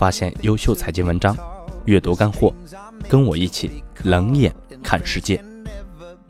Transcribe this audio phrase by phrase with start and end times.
[0.00, 1.36] 发现优秀财经文章，
[1.84, 2.54] 阅读干货，
[3.06, 4.50] 跟我一起冷眼
[4.82, 5.44] 看世界。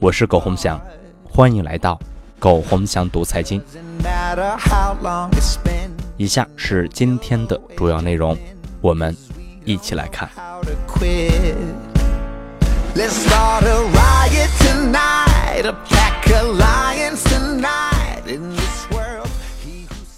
[0.00, 0.76] 我是苟洪翔，
[1.22, 1.96] 欢迎来到
[2.40, 3.62] 苟洪翔读财经。
[6.16, 8.36] 以下是今天的主要内容，
[8.80, 9.16] 我们
[9.64, 10.28] 一起来看。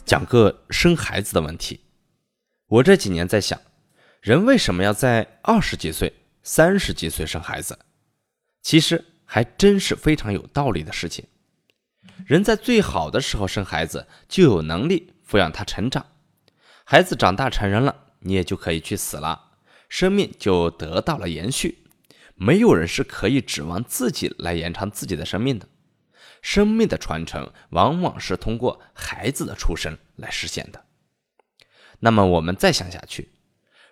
[0.07, 1.79] 讲个生孩子的问题。
[2.73, 3.61] 我这几年在想，
[4.23, 6.11] 人为什么要在二十几岁、
[6.43, 7.79] 三十几岁生孩子？
[8.63, 11.27] 其实还真是非常有道理的事情。
[12.25, 16.07] 人在最好的时候生孩子，就有能力抚养他成长。
[16.85, 19.51] 孩子长大成人了，你也就可以去死了，
[19.91, 21.85] 生命就得到了延续。
[22.37, 25.69] 没有人是可以指望自己来延长自己的生命的。
[26.41, 30.83] 生命的传承往往是通过孩子的出生来实现的。
[32.05, 33.31] 那么我们再想下去，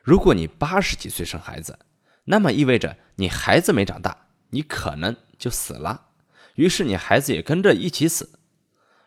[0.02, 1.78] 如果你八十几岁生孩子，
[2.24, 6.08] 那么意味着你孩子没长大，你可能就死了，
[6.56, 8.40] 于是你孩子也跟着一起死。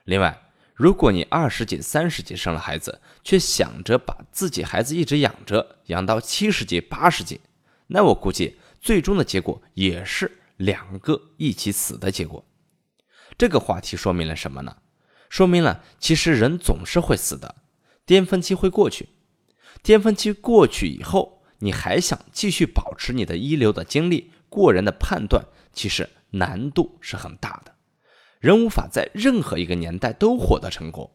[0.06, 7.42] 另外，如果你二十几、三十几生了孩子，却想着把自己孩子一直养着，养到七十几、八十几，
[7.88, 12.46] 那我估计最终的结果也是两个一起死的结果。
[13.38, 14.78] 这个话题说明了什么呢？
[15.30, 17.56] 说明了其实人总是会死的。
[18.06, 19.10] 巅峰期会过去，
[19.82, 27.74] 巅峰期过去以后，你还想继续保持你的一流的精力、过人的判断，其实难度是很大的。
[28.40, 31.10] 人无法在任何一个年代都获得成功，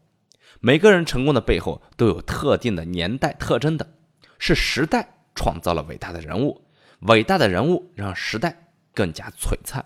[0.59, 3.93] 每个人成功的背后都有特定的年代特征的，
[4.39, 6.65] 是时代创造了伟大的人物，
[7.01, 9.85] 伟大的人物让时代更加璀璨。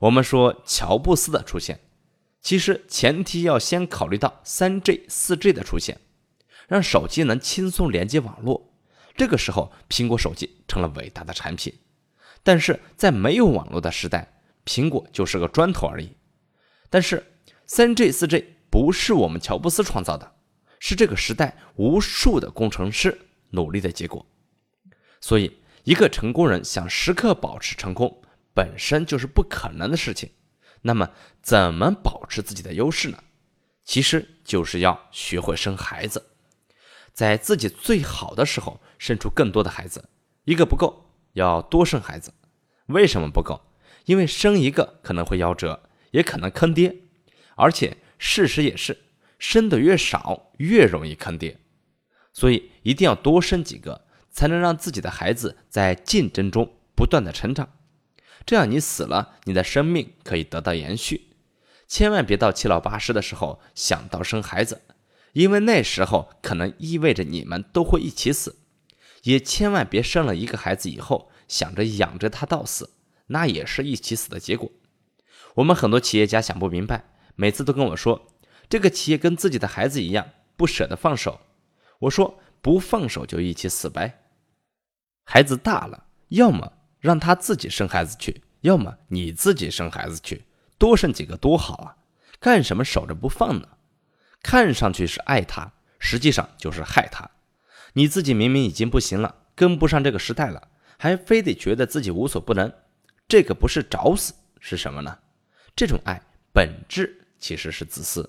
[0.00, 1.78] 我们说乔布斯的出现。
[2.40, 5.98] 其实前提要先考虑到三 G、四 G 的出现，
[6.66, 8.72] 让手机能轻松连接网络。
[9.16, 11.74] 这个时候，苹果手机成了伟大的产品。
[12.44, 16.16] 但是在没有网络的时代，苹果就是个砖头而已。
[16.88, 17.26] 但是
[17.66, 20.36] 三 G、四 G 不是我们乔布斯创造的，
[20.78, 23.18] 是这个时代无数的工程师
[23.50, 24.24] 努力的结果。
[25.20, 28.22] 所以，一个成功人想时刻保持成功，
[28.54, 30.30] 本身就是不可能的事情。
[30.82, 31.10] 那么，
[31.42, 33.22] 怎么保持自己的优势呢？
[33.84, 36.30] 其实就是要学会生孩子，
[37.12, 40.08] 在自己最好的时候生出更多的孩子。
[40.44, 42.32] 一个不够，要多生孩子。
[42.86, 43.60] 为什么不够？
[44.04, 46.96] 因为生一个可能会夭折，也可能坑爹。
[47.56, 48.96] 而且事实也是，
[49.38, 51.58] 生的越少，越容易坑爹。
[52.32, 57.68] 所以一定要多生几个，才能让自己的孩子在竞争中不断的成长。
[58.46, 61.28] 这样你死了，你的生命可以得到延续。
[61.86, 64.82] 千万别到七老八十的时候想到生孩子，
[65.32, 68.56] 因为那时候可能意味着你们都会一起死。
[69.24, 72.90] 也千万别生了一个孩子以后想着养着他到死，
[73.26, 74.70] 那也是一起死的结果。
[75.56, 78.28] 我们很多企业家想不明白，每次都跟我说，
[78.68, 81.40] 这个企业跟自己的孩子一样，不舍得放手。
[82.00, 84.24] 我说不放手就一起死呗。
[85.24, 86.74] 孩子大了，要么。
[87.00, 90.44] 让他自己生孩子去，要么你自己生孩子去，
[90.78, 91.96] 多生几个多好啊！
[92.40, 93.68] 干什么守着不放呢？
[94.42, 97.28] 看上去是爱他，实际上就是害他。
[97.94, 102.72] 你自己明明已经不行了，跟不上这个时代了，还非得觉得自己无所不能，
[103.26, 105.18] 这个不是找死是什么呢？
[105.74, 106.20] 这种爱
[106.52, 108.28] 本质其实是自私。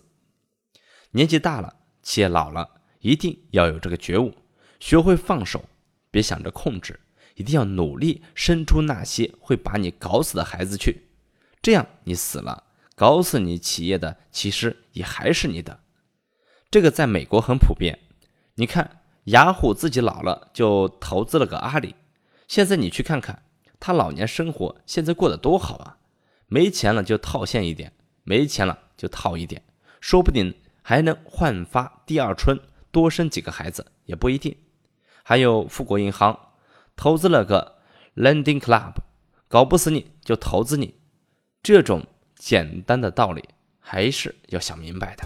[1.12, 2.68] 年纪大了，且老了，
[3.00, 4.34] 一定要有这个觉悟，
[4.80, 5.64] 学会放手，
[6.10, 7.00] 别想着控制。
[7.40, 11.08] 一定要努力生出那些会把你搞死的孩子去，
[11.62, 15.80] 这样你死了，搞死你企业的其实也还是你的。
[16.70, 17.98] 这个在美国很普遍。
[18.56, 21.96] 你看，雅虎自己老了就投资了个阿里，
[22.50, 23.44] 现在你去看看
[23.80, 25.98] 他老年生活现在过得多好啊！
[26.48, 27.94] 没钱了就套现一点，
[28.26, 29.64] 没钱了就套一点，
[30.02, 32.60] 说不定还能焕发第二春，
[32.92, 34.58] 多生几个孩子也不一定。
[35.24, 36.38] 还有富国银行。
[37.00, 37.78] 投资了个
[38.18, 38.96] Lending Club，
[39.48, 40.96] 搞不死你就投资你，
[41.64, 42.06] 这种
[42.36, 43.42] 简单的道理
[43.80, 45.24] 还是要想明白的。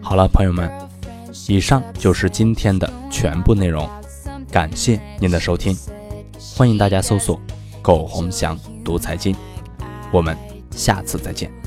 [0.00, 0.70] 好了，朋友们，
[1.48, 3.90] 以上就是今天的全部内容，
[4.52, 5.76] 感谢您的收听，
[6.56, 7.40] 欢迎大家搜索
[7.82, 9.34] “苟洪祥读财经”，
[10.14, 10.38] 我们
[10.70, 11.59] 下次再见。